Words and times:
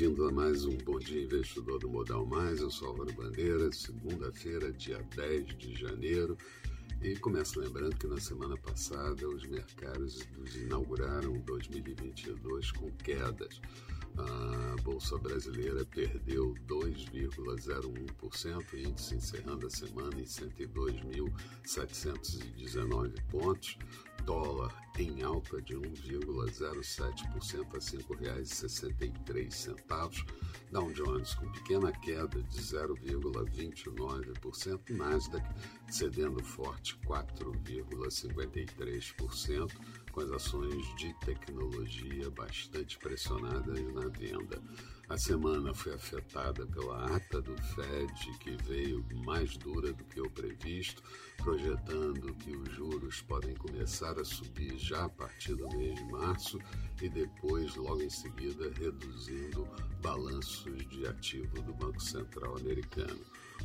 bem-vindo 0.00 0.26
a 0.26 0.32
mais 0.32 0.64
um 0.64 0.74
Bom 0.78 0.98
Dia 0.98 1.24
Investidor 1.24 1.78
do 1.78 1.86
Modal 1.86 2.24
Mais. 2.24 2.60
Eu 2.60 2.70
sou 2.70 2.88
Álvaro 2.88 3.12
Bandeira, 3.12 3.70
segunda-feira, 3.70 4.72
dia 4.72 5.06
10 5.14 5.58
de 5.58 5.74
janeiro. 5.74 6.38
E 7.02 7.14
começo 7.16 7.60
lembrando 7.60 7.94
que 7.96 8.06
na 8.06 8.18
semana 8.18 8.56
passada 8.56 9.28
os 9.28 9.46
mercados 9.46 10.26
inauguraram 10.56 11.38
2022 11.40 12.72
com 12.72 12.90
quedas. 12.92 13.60
A 14.16 14.74
Bolsa 14.82 15.18
Brasileira 15.18 15.84
perdeu 15.84 16.54
2,01%, 16.66 18.72
índice 18.72 19.16
encerrando 19.16 19.66
a 19.66 19.70
semana 19.70 20.18
em 20.18 20.24
102.719 20.24 23.22
pontos 23.30 23.76
dólar 24.24 24.74
em 24.98 25.22
alta 25.22 25.62
de 25.62 25.74
1,07% 25.74 27.00
a 27.00 27.06
R$ 27.06 27.12
5,63. 27.40 30.26
Dow 30.70 30.92
Jones 30.92 31.34
com 31.34 31.50
pequena 31.50 31.90
queda 31.90 32.40
de 32.42 32.60
0,29%, 32.60 34.90
Nasdaq 34.90 35.44
cedendo 35.90 36.44
forte 36.44 36.96
4,53%, 37.06 39.72
com 40.12 40.20
as 40.20 40.30
ações 40.30 40.96
de 40.96 41.14
tecnologia 41.20 42.28
bastante 42.30 42.98
pressionadas 42.98 43.80
na 43.92 44.06
venda. 44.08 44.62
A 45.08 45.16
semana 45.18 45.74
foi 45.74 45.94
afetada 45.94 46.64
pela 46.66 47.16
ata 47.16 47.42
do 47.42 47.60
Fed, 47.74 48.38
que 48.38 48.56
veio 48.62 49.04
mais 49.24 49.56
dura 49.56 49.92
do 49.92 50.04
que 50.04 50.20
o 50.20 50.30
previsto, 50.30 51.02
projetando 51.42 52.34
que 52.34 52.54
os 52.54 52.70
juros 52.74 53.22
podem 53.22 53.54
começar 53.54 54.18
a 54.18 54.24
subir 54.24 54.76
já 54.78 55.04
a 55.04 55.08
partir 55.08 55.54
do 55.54 55.68
mês 55.76 55.94
de 55.94 56.04
março 56.12 56.58
e 57.00 57.08
depois, 57.08 57.74
logo 57.76 58.02
em 58.02 58.10
seguida, 58.10 58.70
reduzindo 58.78 59.66
balanços 60.02 60.86
de 60.88 61.06
ativo 61.06 61.62
do 61.62 61.72
Banco 61.74 62.00
Central 62.00 62.56
americano. 62.58 63.20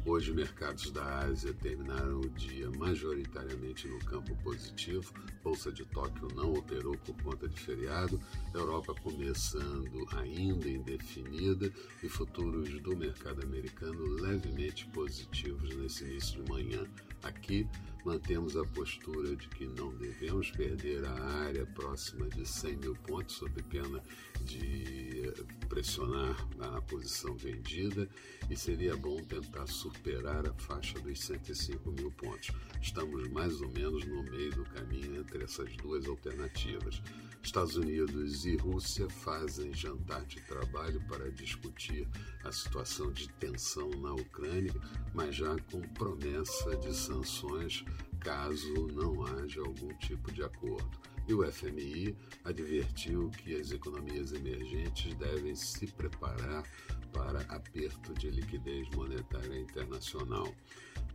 Hoje, 0.06 0.34
mercados 0.34 0.92
da 0.92 1.20
Ásia 1.20 1.54
terminaram 1.54 2.20
o 2.20 2.30
dia 2.30 2.70
majoritariamente 2.72 3.88
no 3.88 4.00
campo 4.00 4.36
positivo. 4.44 5.12
Bolsa 5.44 5.72
de 5.72 5.86
Tóquio 5.86 6.28
não 6.36 6.54
operou 6.54 6.96
por 6.98 7.16
conta 7.24 7.48
de 7.48 7.60
feriado. 7.60 8.20
Europa 8.56 8.96
começando 9.02 10.08
ainda 10.18 10.70
indefinida 10.70 11.72
e 12.02 12.10
futuros 12.10 12.70
do 12.82 12.96
mercado 12.96 13.44
americano 13.44 14.04
levemente 14.22 14.88
positivos 14.88 15.76
nesse 15.76 16.06
início 16.06 16.44
de 16.44 16.50
manhã. 16.50 16.88
Aqui, 17.24 17.68
mantemos 18.06 18.56
a 18.56 18.64
postura 18.66 19.36
de 19.36 19.48
que 19.50 19.66
não 19.66 19.90
devemos 19.98 20.52
perder 20.52 21.04
a 21.06 21.14
área 21.46 21.66
próxima 21.66 22.30
de 22.30 22.46
100 22.46 22.78
mil 22.78 22.96
pontos, 22.96 23.36
sob 23.36 23.64
pena 23.64 24.02
de 24.44 25.34
pressionar 25.68 26.38
a 26.60 26.82
posição 26.84 27.36
vendida, 27.36 28.08
e 28.48 28.56
seria 28.56 28.96
bom 28.96 29.18
tentar 29.24 29.66
superar 29.66 30.48
a 30.48 30.54
faixa 30.54 31.00
dos 31.00 31.20
105 31.20 31.92
mil 31.92 32.12
pontos. 32.12 32.52
Estamos 32.80 33.28
mais 33.30 33.60
ou 33.60 33.70
menos 33.72 34.06
no 34.06 34.22
meio 34.24 34.52
do 34.52 34.64
caminho 34.66 35.20
entre 35.20 35.44
essas 35.44 35.76
duas 35.78 36.06
alternativas. 36.06 37.02
Estados 37.42 37.76
Unidos 37.76 38.45
e 38.46 38.56
Rússia 38.56 39.10
fazem 39.10 39.74
jantar 39.74 40.24
de 40.26 40.40
trabalho 40.42 41.02
para 41.08 41.32
discutir 41.32 42.08
a 42.44 42.52
situação 42.52 43.12
de 43.12 43.28
tensão 43.34 43.90
na 44.02 44.14
Ucrânia, 44.14 44.74
mas 45.14 45.36
já 45.36 45.56
com 45.72 45.82
promessa 45.94 46.76
de 46.78 46.96
sanções 46.96 47.84
caso 48.20 48.88
não 48.94 49.26
haja 49.26 49.62
algum 49.62 49.94
tipo 49.98 50.32
de 50.32 50.44
acordo. 50.44 50.90
E 51.28 51.34
o 51.34 51.52
FMI 51.52 52.16
advertiu 52.44 53.30
que 53.30 53.56
as 53.56 53.72
economias 53.72 54.32
emergentes 54.32 55.16
devem 55.16 55.56
se 55.56 55.88
preparar 55.88 56.64
para 57.12 57.40
aperto 57.50 58.14
de 58.14 58.30
liquidez 58.30 58.88
monetária 58.96 59.60
internacional. 59.60 60.54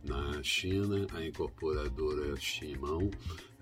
Na 0.03 0.41
China, 0.43 1.07
a 1.13 1.23
incorporadora 1.23 2.35
Shimao 2.35 3.09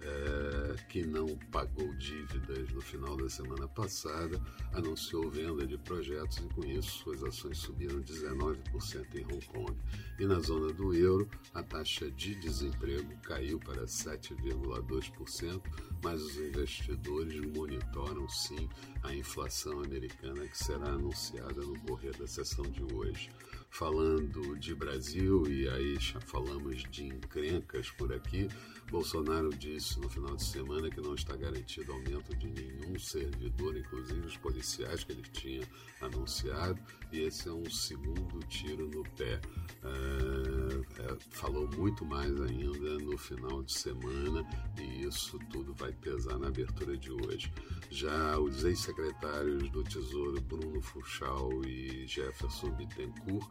é, 0.02 0.76
que 0.88 1.06
não 1.06 1.38
pagou 1.52 1.94
dívidas 1.96 2.72
no 2.72 2.82
final 2.82 3.18
da 3.18 3.30
semana 3.30 3.68
passada, 3.68 4.40
anunciou 4.74 5.30
venda 5.30 5.66
de 5.66 5.78
projetos 5.78 6.38
e, 6.38 6.54
com 6.54 6.64
isso, 6.66 7.04
suas 7.04 7.24
ações 7.24 7.58
subiram 7.58 8.02
19% 8.02 9.16
em 9.16 9.26
Hong 9.26 9.46
Kong. 9.48 9.78
E 10.20 10.26
na 10.26 10.40
zona 10.40 10.72
do 10.74 10.94
euro, 10.94 11.30
a 11.54 11.64
taxa 11.64 12.10
de 12.12 12.36
desemprego 12.36 13.18
caiu 13.24 13.60
para 13.60 13.84
7,2%, 13.84 15.62
mas 16.04 16.22
os 16.22 16.38
investidores 16.38 17.40
monitoram 17.56 18.28
sim 18.30 18.70
a 19.04 19.14
inflação 19.14 19.84
americana 19.84 20.48
que 20.48 20.58
será 20.58 20.90
anunciada 20.90 21.62
no 21.62 21.80
correr 21.82 22.16
da 22.18 22.28
sessão 22.28 22.66
de 22.66 22.84
hoje 22.94 23.30
falando 23.70 24.58
de 24.58 24.74
Brasil, 24.76 25.48
e 25.48 25.70
aí 25.70 25.98
já 26.00 26.20
falamos 26.20 26.84
de 26.92 27.06
encrencas 27.06 27.90
por 27.92 28.12
aqui, 28.12 28.48
Bolsonaro 28.90 29.50
disse 29.50 30.00
no 30.00 30.10
final 30.10 30.36
de 30.36 30.44
semana 30.44 30.90
que 30.90 31.00
não 31.00 31.14
está 31.14 31.36
garantido 31.36 31.92
aumento 31.94 32.36
de 32.36 32.48
nenhum 32.48 32.98
servidor, 32.98 33.78
inclusive 33.78 34.26
os 34.26 34.38
policiais 34.38 35.04
que 35.04 35.12
ele 35.12 35.22
tinha 35.32 35.68
anunciado, 36.02 36.80
e 37.12 37.22
esse 37.22 37.48
é 37.48 37.52
um 37.52 37.70
segundo 37.70 38.40
tiro 38.48 38.88
no 38.88 39.04
pé. 39.12 39.40
É, 39.84 41.04
é, 41.04 41.18
falou 41.30 41.70
muito 41.78 42.04
mais 42.04 42.32
ainda 42.42 42.98
no 43.00 43.18
final 43.18 43.62
de 43.62 43.74
semana, 43.74 44.44
e 44.80 45.06
isso 45.06 45.38
tudo 45.52 45.69
vai 45.80 45.94
pesar 45.94 46.38
na 46.38 46.48
abertura 46.48 46.98
de 46.98 47.12
hoje. 47.12 47.52
Já 47.90 48.38
os 48.38 48.66
ex-secretários 48.66 49.70
do 49.72 49.84
Tesouro, 49.84 50.40
Bruno 50.42 50.82
Fuchal 50.82 51.64
e 51.66 52.06
Jefferson 52.06 52.70
Bittencourt, 52.72 53.50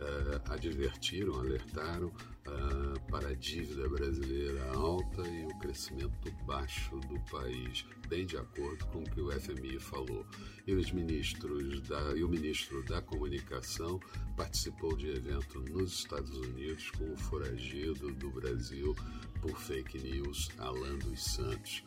uh, 0.00 0.52
advertiram, 0.52 1.34
alertaram 1.34 2.08
uh, 2.08 3.00
para 3.10 3.28
a 3.28 3.34
dívida 3.34 3.88
brasileira 3.88 4.62
alta 4.72 5.26
e 5.28 5.44
o 5.44 5.58
crescimento 5.58 6.30
baixo 6.44 6.96
do 7.00 7.18
país, 7.30 7.84
bem 8.08 8.26
de 8.26 8.36
acordo 8.36 8.84
com 8.86 9.00
o 9.00 9.10
que 9.10 9.20
o 9.20 9.30
FMI 9.32 9.78
falou. 9.78 10.24
E 10.66 10.74
os 10.74 10.92
ministros 10.92 11.80
da, 11.82 12.16
e 12.16 12.22
o 12.22 12.28
ministro 12.28 12.82
da 12.84 13.00
Comunicação 13.00 14.00
participou 14.36 14.96
de 14.96 15.08
evento 15.08 15.60
nos 15.60 15.92
Estados 15.92 16.36
Unidos 16.36 16.90
com 16.92 17.12
o 17.12 17.16
foragido 17.16 18.12
do 18.12 18.30
Brasil 18.30 18.94
por 19.40 19.58
fake 19.58 19.98
news, 19.98 20.50
Alan 20.58 20.98
dos 20.98 21.24
Santos 21.24 21.82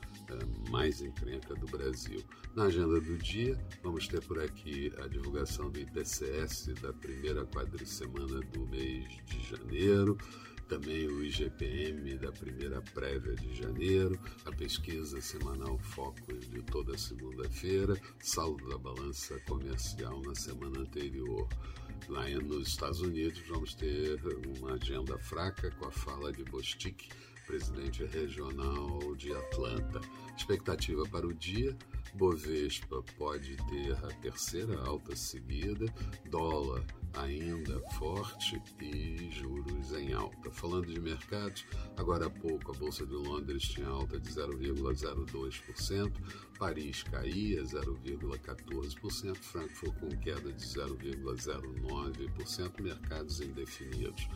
mais 0.71 1.01
encrenca 1.01 1.53
do 1.53 1.67
Brasil. 1.67 2.23
Na 2.55 2.63
agenda 2.63 2.99
do 3.01 3.17
dia, 3.17 3.59
vamos 3.83 4.07
ter 4.07 4.21
por 4.23 4.39
aqui 4.39 4.91
a 5.03 5.07
divulgação 5.07 5.69
do 5.69 5.79
IPCS 5.79 6.73
da 6.81 6.93
primeira 6.93 7.45
quadricemana 7.45 8.39
do 8.39 8.65
mês 8.67 9.05
de 9.25 9.43
janeiro, 9.49 10.17
também 10.69 11.05
o 11.07 11.21
IGPM 11.21 12.17
da 12.17 12.31
primeira 12.31 12.81
prévia 12.93 13.35
de 13.35 13.53
janeiro, 13.53 14.17
a 14.45 14.51
pesquisa 14.53 15.19
semanal 15.19 15.77
Foco 15.79 16.33
de 16.33 16.61
toda 16.63 16.97
segunda-feira, 16.97 17.99
saldo 18.19 18.69
da 18.69 18.77
balança 18.77 19.37
comercial 19.41 20.21
na 20.21 20.33
semana 20.33 20.79
anterior. 20.79 21.49
Lá 22.07 22.27
nos 22.29 22.69
Estados 22.69 23.01
Unidos, 23.01 23.41
vamos 23.49 23.75
ter 23.75 24.17
uma 24.57 24.75
agenda 24.75 25.17
fraca 25.19 25.69
com 25.71 25.87
a 25.87 25.91
fala 25.91 26.31
de 26.31 26.45
Bostic 26.45 27.09
presidente 27.51 28.05
regional 28.05 29.13
de 29.17 29.33
Atlanta. 29.33 29.99
Expectativa 30.37 31.03
para 31.09 31.27
o 31.27 31.33
dia: 31.33 31.77
Bovespa 32.13 33.03
pode 33.17 33.57
ter 33.57 33.91
a 33.91 34.07
terceira 34.21 34.79
alta 34.85 35.13
seguida, 35.17 35.93
dólar 36.29 36.81
ainda 37.13 37.77
forte 37.97 38.63
e 38.79 39.29
juros 39.31 39.91
em 39.91 40.13
alta. 40.13 40.49
Falando 40.49 40.93
de 40.93 40.97
mercados, 40.97 41.65
agora 41.97 42.27
há 42.27 42.29
pouco 42.29 42.71
a 42.71 42.75
Bolsa 42.75 43.05
de 43.05 43.15
Londres 43.15 43.63
tinha 43.63 43.89
alta 43.89 44.17
de 44.17 44.29
0,02%, 44.29 46.13
Paris 46.57 47.03
caía 47.03 47.63
0,14%, 47.63 49.35
Frankfurt 49.35 49.99
com 49.99 50.07
queda 50.19 50.53
de 50.53 50.63
0,09%, 50.63 52.81
mercados 52.81 53.41
indefinidos. 53.41 54.29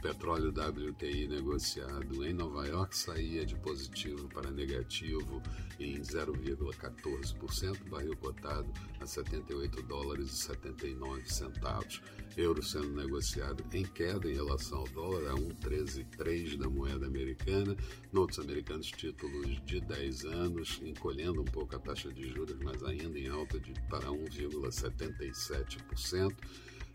Petróleo 0.00 0.50
WTI 0.50 1.26
negociado 1.26 2.24
em 2.24 2.32
Nova 2.32 2.64
York 2.66 2.96
saía 2.96 3.44
de 3.44 3.56
positivo 3.56 4.28
para 4.28 4.48
negativo 4.50 5.42
em 5.80 6.00
0,14%, 6.00 7.88
barril 7.88 8.16
cotado 8.16 8.72
a 9.00 9.06
78 9.06 9.82
dólares 9.82 10.32
e 10.32 10.36
79 10.36 11.28
centavos. 11.28 12.00
Euro 12.36 12.62
sendo 12.62 12.94
negociado 12.94 13.64
em 13.72 13.84
queda 13.84 14.30
em 14.30 14.34
relação 14.34 14.78
ao 14.78 14.86
dólar 14.88 15.30
a 15.30 15.34
1,133 15.34 16.56
da 16.56 16.70
moeda 16.70 17.06
americana. 17.06 17.76
Notos 18.12 18.38
americanos 18.38 18.92
títulos 18.92 19.60
de 19.66 19.80
10 19.80 20.24
anos, 20.26 20.80
encolhendo 20.84 21.42
um 21.42 21.46
pouco 21.46 21.74
a 21.74 21.80
taxa 21.80 22.12
de 22.12 22.28
juros, 22.28 22.56
mas 22.62 22.80
ainda 22.84 23.18
em 23.18 23.26
alta 23.28 23.58
de, 23.58 23.72
para 23.88 24.06
1,77%. 24.06 26.36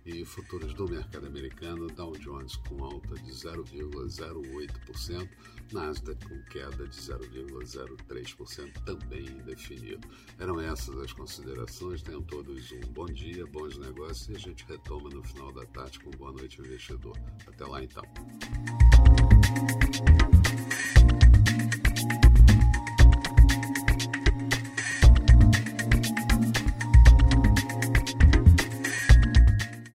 E 0.05 0.25
futuros 0.25 0.73
do 0.73 0.87
mercado 0.87 1.27
americano, 1.27 1.87
Dow 1.87 2.11
Jones 2.17 2.57
com 2.57 2.83
alta 2.83 3.15
de 3.15 3.31
0,08%, 3.31 5.29
Nasdaq 5.71 6.27
com 6.27 6.41
queda 6.51 6.85
de 6.87 6.97
0,03%, 6.97 8.83
também 8.83 9.25
indefinido. 9.25 10.05
Eram 10.39 10.59
essas 10.59 10.97
as 10.99 11.13
considerações. 11.13 12.01
Tenham 12.01 12.21
todos 12.23 12.71
um 12.73 12.81
bom 12.91 13.05
dia, 13.05 13.45
bons 13.47 13.77
negócios 13.77 14.27
e 14.27 14.35
a 14.35 14.39
gente 14.39 14.65
retoma 14.65 15.09
no 15.09 15.23
final 15.23 15.53
da 15.53 15.65
tarde 15.67 15.99
com 15.99 16.11
Boa 16.11 16.33
Noite 16.33 16.59
Investidor. 16.59 17.17
Até 17.47 17.65
lá 17.65 17.81
então. 17.83 18.03